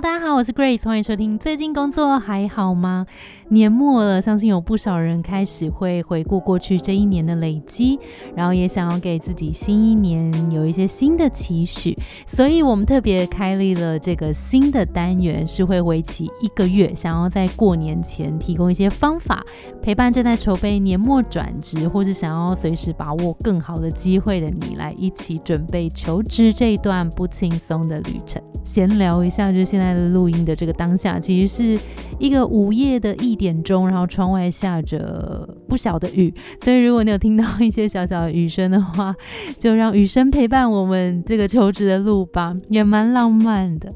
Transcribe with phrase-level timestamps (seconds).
[0.00, 1.38] 大家好我是 Grace，欢迎收听。
[1.38, 3.06] 最近工作还好吗？
[3.48, 7.98] 年末了，相信有不少人开始会回顾过去这一年的累积，
[8.34, 11.96] 然后也想要给自己新一年有一些新的期许，
[12.26, 19.42] 所以我们特别开立了这个新的单元，是会为期一个月，想要在过年前提供一些方法，
[19.80, 28.42] 陪伴正在筹备年末转职，或是想要随时把握更好的机会的你，来一起准备求职这一段不轻松的旅程。
[28.64, 31.84] 闲聊一下，就是现在的路录音的这个当下，其实是
[32.18, 39.14] 一个午夜的一点钟，然后窗外下着不小的雨，所以如果你有听到一些小小的雨声的话，
[39.56, 43.92] 就让雨声陪伴我们这个求职的路吧，也蛮浪漫的。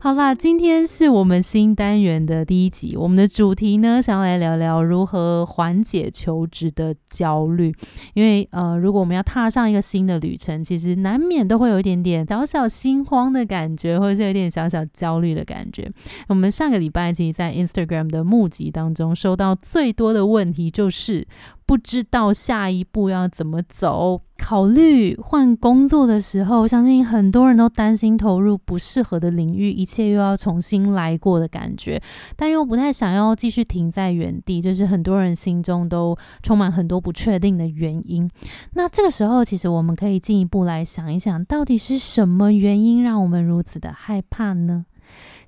[0.00, 7.74] 好啦，今天是我们新单元的第一集，我们的主题呢，想要来聊聊如何缓解求职的焦虑，
[8.14, 15.90] 因为呃，如果我们要踏上一个新的旅程，其实难免都会有一点点小小心慌的感觉，或者是有点小小焦虑的感觉。
[16.28, 21.26] 我们上个礼拜其实，在 Instagram 的募集当中，收到最多的问题就是
[21.66, 24.20] 不知道下一步要怎么走。
[24.38, 32.02] 考虑换工作的时候，相信很多人都担心投入不适合的领域，一切又要重新来过的感觉，
[32.34, 38.28] 但又不太想要继续停在原地，就是很多人心中都充满很多不确定的原因。
[38.72, 44.86] 那这个时候，其实我们可以进一步来想一想，到底是什么原因让我们如此的害怕呢？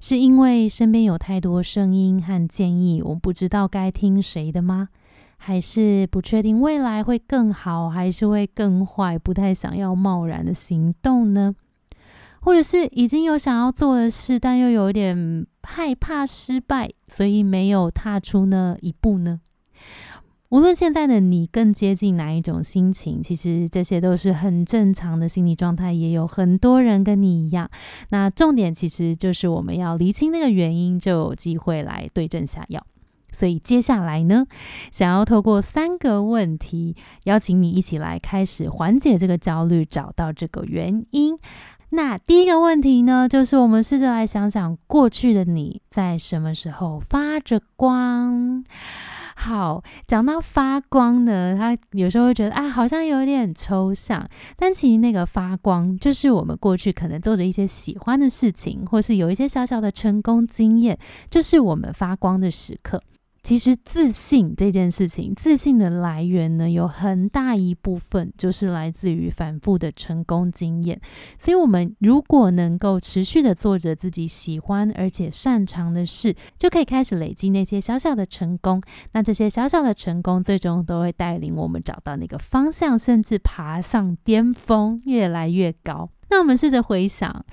[0.01, 4.89] 是因为身边有太多声音和建议，我不知道该听谁的吗？
[5.37, 11.55] 还是不确定未来会更好，还是会更坏，不太想要贸然的行动呢？
[12.41, 19.41] 或者是已经有想要做的事，但又有点害怕失败，所以没有踏出那一步呢？
[20.55, 27.69] 无论现在的你更接近哪一种心情，其实这些都是很正常的心理状态，也有很多人跟你一样。
[28.11, 32.87] 那重点其实就是我们要厘清那个原因，就有机会来对症下药。
[33.33, 34.47] 所以接下来呢，
[34.93, 41.37] 想要透过三个问题，邀请你一起来开始缓解这个焦虑，找到这个原因。
[41.91, 48.65] 那第一个问题呢，就是我们试着来想想，过去的你在什么时候发着光？
[49.37, 54.29] 好，讲到发光呢，他有时候会觉得，啊，好像有一点抽象。
[54.57, 63.03] 但其实那个发光，就是我们过去可能做的一些喜欢的事情，或是有一些小小的成功经验，就是我们发光的时刻。
[63.45, 70.99] 其实自信这件事情，自信的来源呢，有很大一部分就是来自于反复的成功经验。
[71.39, 78.83] 所以，我们如果能够持续的做着自己喜欢而且擅长的事，就可以开始累积那些小小的成功。
[79.13, 86.09] 那这些小小的成功，最终都会带领我们找到那个方向，甚至爬上巅峰，越来越高。
[86.31, 87.45] 那我们试着回想。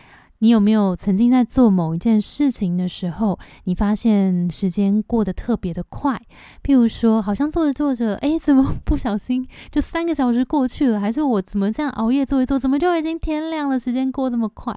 [0.43, 6.19] 你有没有曾经在做某一件事情的时候，你发现时间过得特别的快？
[6.63, 10.99] 譬如说，好像做着做着，哎，怎么不小心就三个小时过去了？
[10.99, 13.77] 还是我怎么这样熬夜做一做，怎么就已经天亮了？
[13.77, 14.75] 时间过那么快？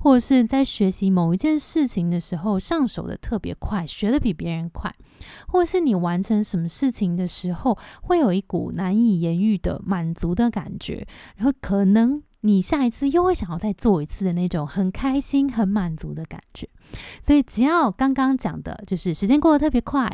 [0.00, 4.90] 或者是在学习某一件事情的时候，上手的特别快，学的比别人快？
[5.48, 11.06] 或是你完成什么事情的时候，会有一股难以言喻的满足的感觉？
[11.36, 12.22] 然后可能。
[12.42, 16.68] 你下一次又会想要再做一次的那种很开心、很满足的感觉。
[17.24, 20.06] 所以，只要刚刚讲的，就是时间过得特别快，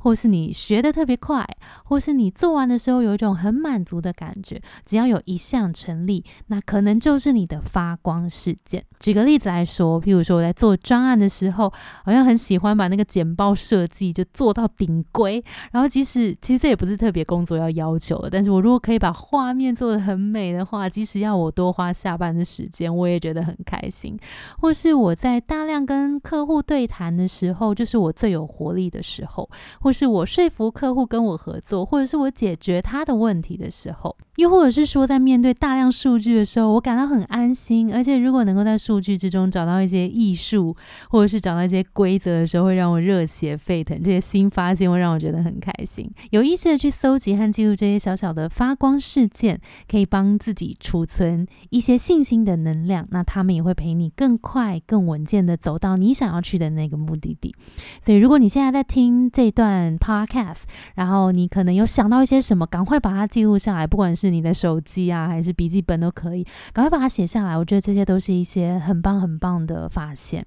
[0.00, 1.46] 或是你学的特别快，
[1.84, 8.84] 或是你做完的时候有一种很满足的感觉，只要有一项成立，那可能就是你的发光事件。
[9.00, 11.72] 举个例子来说，譬如说我在做专案的时候，
[12.04, 15.42] 好像很喜欢把那个简报设计就做到顶规，
[15.72, 24.18] 然后即使其实这也不是特别工作要要求的，但是我如果可以把画面做得很美的话，即使要我多花下班的时间，我也觉得很开心。
[24.58, 29.46] 或是我在大量跟客户对谈的时候，就是我最有活力的时候；
[29.78, 37.94] 或是我说服客户跟我合作，或者是我解决他的问题的时候；又或者是说，在面对大量数据的时候，我感到很安心。
[37.94, 40.76] 而且，如果能够在数据之中找到一些艺术，
[41.10, 44.02] 或者是找到一些规则的时候，会让我热血沸腾。
[44.02, 46.10] 这些新发现会让我觉得很开心。
[46.30, 53.06] 有意识的去搜集和记录这些小小的发光事件，可以帮自己储存一些信心的能量。
[53.12, 56.16] 那他们也会陪你更快、更稳健的走到你。
[56.16, 57.54] 想要去的那个目的地，
[58.02, 60.60] 所以如果你现在在听这段 podcast，
[60.94, 67.56] 然后你可能有想到一些什么，赶快把它记录下来，不管是你的手机啊，还是笔记本都可以，赶快把它写下来。
[67.56, 70.46] 我觉得这些都是一些很棒很棒的发现。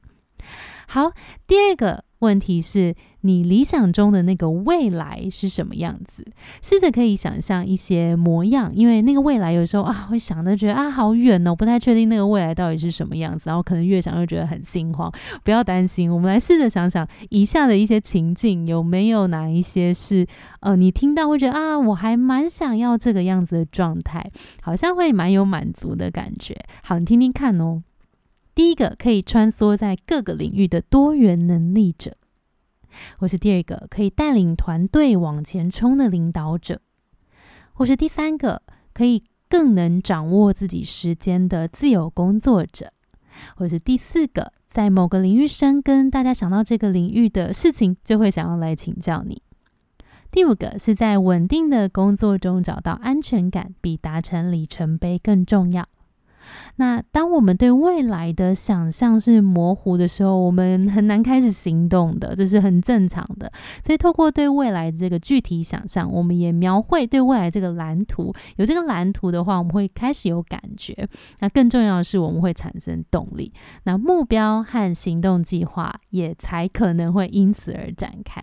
[0.87, 1.11] 好，
[1.45, 6.25] 第二个问题是你理想中的那个未来是什么样子？
[6.61, 15.11] 试着可以想象一些模样，因为那个未来有时候啊，会想的觉得啊好远哦，不太确定那个未来到底是什么样子，然后可能越想越觉得很心慌。
[15.43, 20.25] 不要担心，我们来试着想想以下的一些情境，有没有哪一些是
[20.59, 24.29] 呃你听到会觉得啊，我还蛮想要这个样子的状态，
[24.61, 26.55] 好像会蛮有满足的感觉。
[26.83, 27.83] 好，你听听看哦。
[28.53, 32.17] 第一个可以穿梭在各个领域的多元能力者，
[33.17, 36.81] 或是第二个可以带领团队往前冲的领导者，
[37.73, 38.61] 或是第三个
[38.93, 42.91] 可以更能掌握自己时间的自由工作者，
[43.55, 49.41] 或是第四个在某个领域深耕，大家想到这个领域的事情就会想要来请教你。
[50.31, 55.87] 第五个是在稳定的工作中找到安全感，比达成里程碑更重要。
[56.77, 63.51] 那当我们对未来的想象是模糊的时候，我们很难开始行动的，这是很正常的。
[63.85, 68.33] 所以，透过对未来这个具体想象，我们也描绘对未来这个蓝图。
[68.55, 71.07] 有这个蓝图的话，我们会开始有感觉。
[71.39, 73.51] 那更重要的是，我们会产生动力。
[73.83, 78.41] 那目标和行动计划也才可能会因此而展开。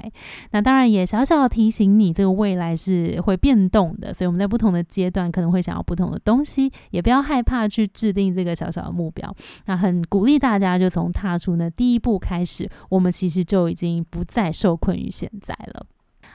[0.50, 7.86] 那当然也小小提醒你，这个未来是会变动的，所以我们在不同的阶段可能会想要不同的东西，也不要害怕去。
[7.96, 9.34] 制定这个小小的目标，
[9.64, 15.86] 那很鼓励大家就从踏出那第一步开始，我们其实就已经不再受困于现在了。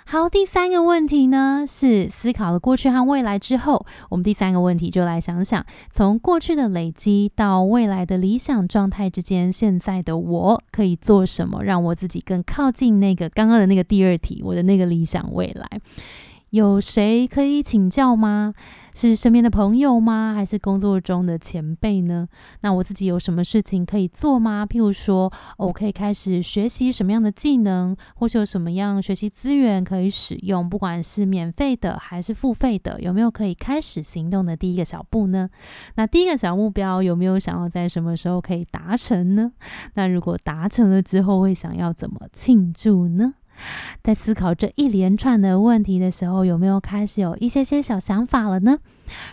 [0.05, 15.79] 好，第三个问题呢是思考了过去和未来之后，我们第三个问题就来想想，从过去的累积到未来的理想状态之间，现在的我可以做什么，让我自己更靠近那个刚刚的那个第二题，我的那个理想未来。
[16.51, 18.53] 有谁可以请教吗？
[18.93, 20.33] 是身边的朋友吗？
[20.35, 22.27] 还是工作中的前辈呢？
[22.59, 24.65] 那我自己有什么事情可以做吗？
[24.65, 35.49] 譬如说，我可以开始学习什么样的技能，或是有什么样学习资源可以使用，不管是免费的还是付费的，有没有可以开始行动的第一个小步呢？
[35.95, 39.53] 那第一个小目标有没有想要在什么时候可以达成呢？
[39.93, 43.35] 那如果达成了之后，会想要怎么庆祝呢？
[44.03, 48.77] 在思考这一连串的问题的时候，有没有开始有一些些小想法了呢？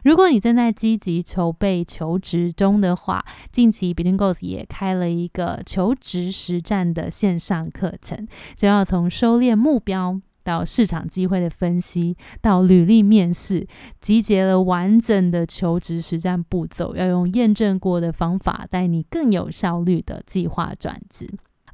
[0.03, 8.27] 如果你正在积极筹备求职中的话，近期 Between Goals 也开了一个求职实战的线上课程，
[8.57, 13.69] 就要从收敛目标到市场机会的分析，到履历面试，
[14.01, 21.29] 集结了完整的求职实战步骤，要用验证过的方法带你更有效率的计划转职。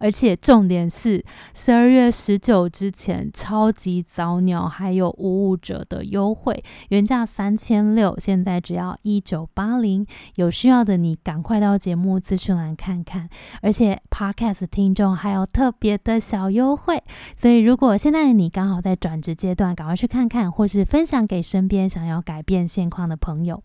[0.05, 1.25] 而且重点是
[1.55, 10.07] 十二月十九之前超级早鸟还有五五折的优惠，原价三千六，现在只要一九八零。
[10.35, 13.31] 有需要的你赶快到节目资讯栏看看。
[13.63, 17.03] 而且 Podcast 听众还有特别的小优惠，
[17.39, 23.63] 所以如果现在的你刚好在转职阶段，赶快去看看，或是分享给身边想要改变现况的朋友。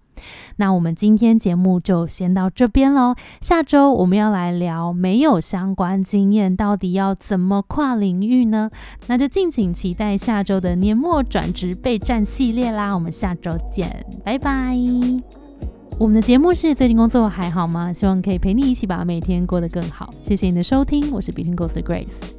[0.57, 3.16] 那我们今天节目就先到这边喽。
[3.42, 8.69] 下周我们要来聊没有相关经验，到底要怎么跨领域呢？
[9.07, 12.94] 那就敬请期待下周的年末转职备战系列啦。
[12.94, 14.75] 我们下周见，拜拜。
[16.00, 17.92] 我们的节目是最近工作还好吗？
[17.92, 20.10] 希望可以陪你一起把每天过得更好。
[20.22, 22.38] 谢谢你的收听，我是 Between Goals 的 Grace。